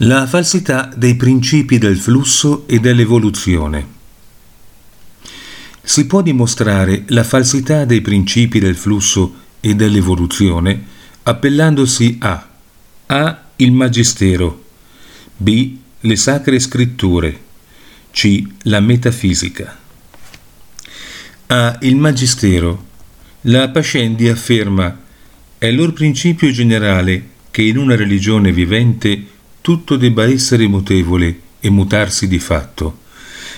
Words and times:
La 0.00 0.26
falsità 0.26 0.92
dei 0.94 1.14
principi 1.14 1.78
del 1.78 1.96
flusso 1.96 2.68
e 2.68 2.80
dell'evoluzione. 2.80 3.86
Si 5.82 6.06
può 6.06 6.20
dimostrare 6.20 7.04
la 7.06 7.24
falsità 7.24 7.86
dei 7.86 8.02
principi 8.02 8.58
del 8.58 8.76
flusso 8.76 9.34
e 9.58 9.74
dell'evoluzione 9.74 10.84
appellandosi 11.22 12.18
a 12.20 12.46
A. 13.06 13.44
il 13.56 13.72
Magistero 13.72 14.64
B. 15.34 15.76
le 16.00 16.16
Sacre 16.16 16.60
Scritture 16.60 17.40
C. 18.10 18.42
la 18.64 18.80
Metafisica 18.80 19.78
A. 21.46 21.78
il 21.80 21.96
Magistero 21.96 22.84
la 23.42 23.70
Pascendi 23.70 24.28
afferma 24.28 24.94
è 25.56 25.70
lor 25.70 25.94
principio 25.94 26.50
generale 26.50 27.30
che 27.50 27.62
in 27.62 27.78
una 27.78 27.96
religione 27.96 28.52
vivente 28.52 29.28
tutto 29.66 29.96
debba 29.96 30.22
essere 30.22 30.68
mutevole 30.68 31.40
e 31.58 31.70
mutarsi 31.70 32.28
di 32.28 32.38
fatto. 32.38 32.98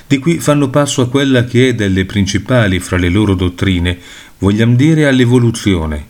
Di 0.07 0.17
qui 0.17 0.39
fanno 0.39 0.71
passo 0.71 1.03
a 1.03 1.09
quella 1.11 1.45
che 1.45 1.69
è 1.69 1.75
delle 1.75 2.07
principali 2.07 2.81
fra 2.81 2.97
le 2.97 3.11
loro 3.11 3.35
dottrine, 3.35 3.99
vogliam 4.39 4.75
dire 4.75 5.07
all'evoluzione. 5.07 6.07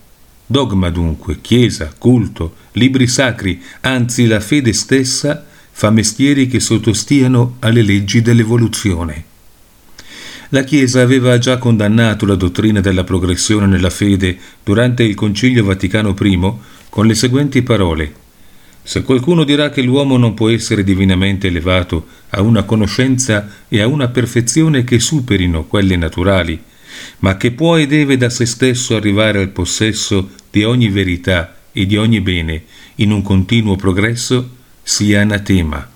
Dogma 0.47 0.91
dunque, 0.91 1.41
chiesa, 1.41 1.93
culto, 1.99 2.55
libri 2.75 3.09
sacri, 3.09 3.61
anzi 3.81 4.29
la 4.29 4.39
fede 4.39 4.73
stessa, 4.73 5.45
fa 5.73 5.91
mestieri 5.91 6.47
che 6.47 6.61
sottostiano 6.61 7.57
alle 7.59 7.83
leggi 7.83 8.23
dell'evoluzione. 8.23 9.25
La 10.51 10.63
Chiesa 10.63 11.03
aveva 11.03 11.39
già 11.39 11.59
condannato 11.59 12.25
la 12.25 12.37
dottrina 12.37 12.81
della 12.81 13.03
progressione 13.03 13.67
nella 13.67 13.91
fede 13.91 14.39
durante 14.63 15.03
il 15.03 15.17
Concilio 15.17 15.65
Vaticano 15.65 16.15
I 16.17 16.53
con 16.89 17.05
le 17.05 17.17
seguenti 17.17 17.63
parole. 17.63 18.27
Se 18.89 19.03
qualcuno 19.03 19.45
dirà 19.45 19.69
che 19.69 19.83
l'uomo 19.83 20.17
non 20.17 20.33
può 20.33 20.49
essere 20.49 20.83
divinamente 20.83 21.49
elevato 21.49 22.07
a 22.31 22.41
una 22.41 22.63
conoscenza 22.63 23.47
e 23.69 23.83
a 23.83 23.87
una 23.87 24.09
perfezione 24.09 24.83
che 24.83 24.99
superino 24.99 25.67
quelle 25.67 25.95
naturali, 25.95 26.59
ma 27.19 27.37
che 27.37 27.51
può 27.51 27.77
e 27.77 27.87
deve 27.87 28.17
da 28.17 28.31
se 28.31 28.47
stesso 28.47 28.97
arrivare 28.97 29.41
al 29.41 29.51
possesso 29.51 30.31
di 30.51 30.65
ogni 30.65 30.89
verità 30.89 31.55
e 31.71 31.85
di 31.85 31.99
ogni 31.99 32.23
bene 32.23 32.63
in 32.95 33.11
un 33.11 33.21
continuo 33.21 33.77
progresso, 33.77 34.57
sia 34.83 35.21
anatema. 35.21 35.87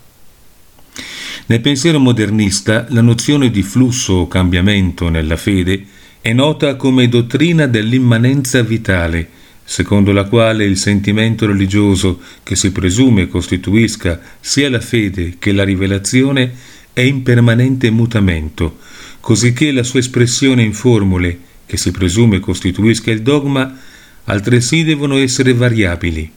Nel 1.47 1.61
pensiero 1.63 1.99
modernista 1.99 2.85
la 2.91 3.01
nozione 3.01 3.51
di 3.51 3.63
flusso 3.63 4.13
o 4.13 4.29
cambiamento 4.29 5.09
nella 5.09 5.39
fede 5.39 5.87
è 6.21 6.35
nota 6.35 6.77
come 6.77 7.09
dottrina 7.09 7.67
dell'immanenza 7.67 8.61
vitale, 8.61 9.41
secondo 9.65 10.13
la 10.13 10.25
quale 10.25 10.65
il 10.65 10.77
sentimento 10.77 11.47
religioso 11.47 12.21
che 12.43 12.57
si 12.57 12.73
presume 12.73 13.29
costituisca 13.29 14.21
sia 14.41 14.69
la 14.69 14.81
fede 14.81 15.37
che 15.39 15.53
la 15.53 15.65
rivelazione 15.65 16.53
è 16.93 17.01
in 17.01 17.23
permanente 17.23 17.91
mutamento, 17.91 18.79
cosicché 19.21 19.73
la 19.73 19.83
sua 19.83 20.01
espressione 20.01 20.63
in 20.63 20.75
formule, 20.75 21.39
che 21.65 21.77
si 21.77 21.91
presume 21.91 22.41
costituisca 22.41 23.11
il 23.11 23.23
dogma, 23.23 23.79
altresì 24.25 24.85
devono 24.85 25.17
essere 25.17 25.55
variabili. 25.55 26.31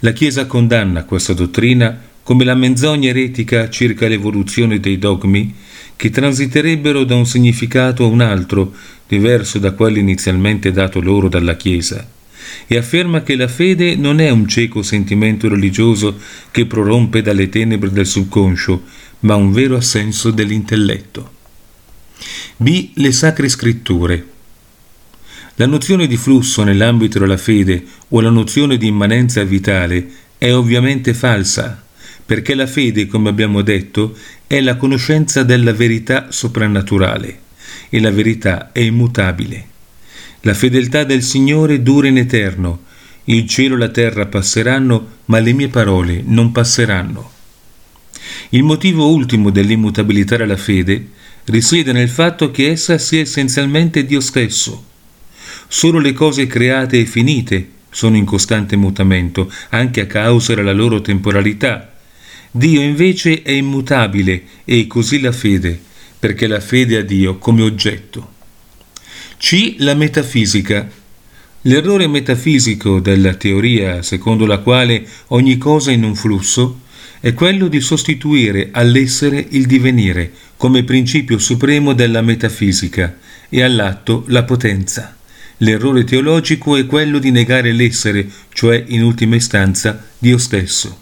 La 0.00 0.12
Chiesa 0.12 0.46
condanna 0.46 1.04
questa 1.04 1.32
dottrina 1.32 2.10
come 2.22 2.44
la 2.44 2.54
menzogna 2.54 3.08
eretica 3.08 3.68
circa 3.68 4.06
l'evoluzione 4.06 4.78
dei 4.80 4.98
dogmi 4.98 5.54
che 5.96 6.10
transiterebbero 6.10 7.04
da 7.04 7.14
un 7.14 7.26
significato 7.26 8.04
a 8.04 8.08
un 8.08 8.20
altro, 8.20 8.72
diverso 9.06 9.58
da 9.58 9.72
quello 9.72 9.98
inizialmente 9.98 10.72
dato 10.72 11.00
loro 11.00 11.28
dalla 11.28 11.56
Chiesa, 11.56 12.06
e 12.66 12.76
afferma 12.76 13.22
che 13.22 13.36
la 13.36 13.48
fede 13.48 13.96
non 13.96 14.20
è 14.20 14.30
un 14.30 14.46
cieco 14.46 14.82
sentimento 14.82 15.48
religioso 15.48 16.18
che 16.50 16.66
prorompe 16.66 17.22
dalle 17.22 17.48
tenebre 17.48 17.90
del 17.90 18.06
subconscio, 18.06 18.82
ma 19.20 19.34
un 19.34 19.52
vero 19.52 19.76
assenso 19.76 20.30
dell'intelletto. 20.30 21.40
B. 22.56 22.90
Le 22.94 23.12
sacre 23.12 23.48
scritture. 23.48 24.26
La 25.56 25.66
nozione 25.66 26.06
di 26.06 26.16
flusso 26.16 26.62
nell'ambito 26.64 27.18
della 27.18 27.36
fede 27.36 27.84
o 28.08 28.20
la 28.20 28.30
nozione 28.30 28.76
di 28.76 28.86
immanenza 28.86 29.42
vitale 29.44 30.08
è 30.38 30.52
ovviamente 30.52 31.14
falsa, 31.14 31.84
perché 32.24 32.54
la 32.54 32.66
fede, 32.66 33.06
come 33.06 33.28
abbiamo 33.28 33.62
detto, 33.62 34.16
è 34.46 34.60
la 34.60 34.76
conoscenza 34.76 35.42
della 35.42 35.72
verità 35.72 36.30
soprannaturale 36.30 37.40
e 37.90 38.00
la 38.00 38.10
verità 38.10 38.72
è 38.72 38.80
immutabile. 38.80 39.66
La 40.44 40.54
fedeltà 40.54 41.04
del 41.04 41.22
Signore 41.22 41.82
dura 41.82 42.08
in 42.08 42.18
eterno, 42.18 42.82
il 43.24 43.46
cielo 43.46 43.76
e 43.76 43.78
la 43.78 43.90
terra 43.90 44.26
passeranno, 44.26 45.18
ma 45.26 45.38
le 45.38 45.52
mie 45.52 45.68
parole 45.68 46.20
non 46.26 46.50
passeranno. 46.50 47.30
Il 48.48 48.64
motivo 48.64 49.08
ultimo 49.08 49.50
dell'immutabilità 49.50 50.36
della 50.36 50.56
fede 50.56 51.10
risiede 51.44 51.92
nel 51.92 52.08
fatto 52.08 52.50
che 52.50 52.70
essa 52.70 52.98
sia 52.98 53.20
essenzialmente 53.20 54.04
Dio 54.04 54.20
stesso. 54.20 54.84
Solo 55.68 56.00
le 56.00 56.12
cose 56.12 56.48
create 56.48 56.98
e 56.98 57.06
finite 57.06 57.68
sono 57.90 58.16
in 58.16 58.24
costante 58.24 58.74
mutamento, 58.74 59.48
anche 59.68 60.00
a 60.00 60.06
causa 60.06 60.54
della 60.54 60.72
loro 60.72 61.00
temporalità, 61.00 61.92
Dio 62.50 62.80
invece 62.80 63.42
è 63.42 63.52
immutabile 63.52 64.42
e 64.64 64.88
così 64.88 65.20
la 65.20 65.32
fede, 65.32 65.80
perché 66.18 66.48
la 66.48 66.60
fede 66.60 66.96
ha 66.96 67.02
Dio 67.02 67.38
come 67.38 67.62
oggetto. 67.62 68.31
C. 69.44 69.74
La 69.78 69.94
metafisica. 69.94 70.88
L'errore 71.62 72.06
metafisico 72.06 73.00
della 73.00 73.34
teoria 73.34 74.00
secondo 74.00 74.46
la 74.46 74.58
quale 74.58 75.04
ogni 75.28 75.58
cosa 75.58 75.90
è 75.90 75.94
in 75.94 76.04
un 76.04 76.14
flusso 76.14 76.82
è 77.18 77.34
quello 77.34 77.66
di 77.66 77.80
sostituire 77.80 78.68
all'essere 78.70 79.44
il 79.50 79.66
divenire 79.66 80.30
come 80.56 80.84
principio 80.84 81.38
supremo 81.38 81.92
della 81.92 82.22
metafisica 82.22 83.18
e 83.48 83.62
all'atto 83.62 84.22
la 84.28 84.44
potenza. 84.44 85.16
L'errore 85.56 86.04
teologico 86.04 86.76
è 86.76 86.86
quello 86.86 87.18
di 87.18 87.32
negare 87.32 87.72
l'essere, 87.72 88.24
cioè 88.52 88.82
in 88.86 89.02
ultima 89.02 89.34
istanza 89.34 90.06
Dio 90.18 90.38
stesso. 90.38 91.00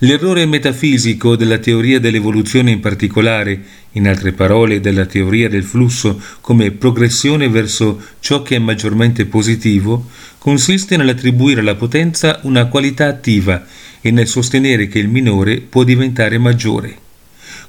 L'errore 0.00 0.44
metafisico 0.44 1.36
della 1.36 1.56
teoria 1.56 1.98
dell'evoluzione 1.98 2.70
in 2.70 2.80
particolare, 2.80 3.62
in 3.96 4.06
altre 4.06 4.32
parole 4.32 4.80
della 4.80 5.06
teoria 5.06 5.48
del 5.48 5.64
flusso 5.64 6.20
come 6.40 6.70
progressione 6.70 7.48
verso 7.48 8.00
ciò 8.20 8.42
che 8.42 8.56
è 8.56 8.58
maggiormente 8.58 9.24
positivo, 9.26 10.08
consiste 10.38 10.96
nell'attribuire 10.96 11.60
alla 11.60 11.74
potenza 11.74 12.40
una 12.42 12.66
qualità 12.66 13.06
attiva 13.06 13.64
e 14.00 14.10
nel 14.10 14.28
sostenere 14.28 14.86
che 14.86 14.98
il 14.98 15.08
minore 15.08 15.60
può 15.60 15.82
diventare 15.82 16.38
maggiore. 16.38 17.04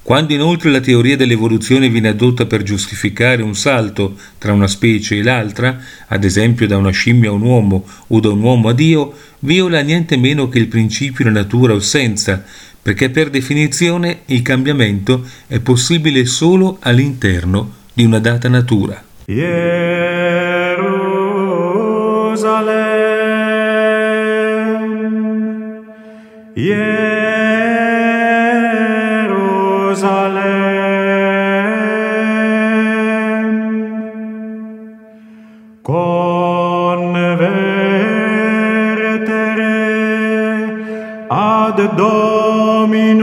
Quando 0.01 0.33
inoltre 0.33 0.69
la 0.69 0.79
teoria 0.79 1.17
dell'evoluzione 1.17 1.89
viene 1.89 2.07
adotta 2.07 2.45
per 2.45 2.63
giustificare 2.63 3.41
un 3.41 3.55
salto 3.55 4.15
tra 4.38 4.53
una 4.53 4.67
specie 4.67 5.17
e 5.17 5.23
l'altra, 5.23 5.81
ad 6.07 6.23
esempio 6.23 6.65
da 6.65 6.77
una 6.77 6.91
scimmia 6.91 7.29
a 7.29 7.33
un 7.33 7.41
uomo 7.41 7.85
o 8.07 8.19
da 8.21 8.29
un 8.29 8.41
uomo 8.41 8.69
a 8.69 8.73
Dio, 8.73 9.13
viola 9.39 9.81
niente 9.81 10.15
meno 10.15 10.47
che 10.47 10.59
il 10.59 10.67
principio 10.67 11.25
di 11.25 11.31
natura 11.31 11.73
o 11.73 11.79
senza, 11.79 12.45
perché 12.87 13.09
per 13.09 13.29
definizione 13.29 14.19
il 14.27 14.41
cambiamento 14.41 15.27
è 15.45 15.59
possibile 15.59 16.25
solo 16.25 16.77
all'interno 16.79 17.73
di 17.91 18.06
una 18.06 18.19
data 18.19 18.47
natura. 18.47 19.03
Jerusalem, 19.25 19.67
Jerusalem, 26.53 26.88
convertere 35.81 37.25
ad 41.27 41.79
Amen. 42.77 43.16